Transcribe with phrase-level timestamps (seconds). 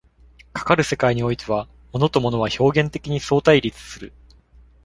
[0.51, 4.11] かかる世界においては、物と物は表現的に相対立する。